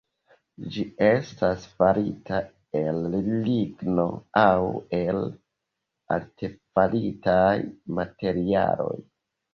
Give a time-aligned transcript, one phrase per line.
[0.75, 2.39] Ĝi estas farita
[2.79, 4.05] el ligno
[4.45, 4.57] aŭ
[5.01, 5.23] el
[6.19, 7.55] artefaritaj
[8.01, 8.95] materialoj.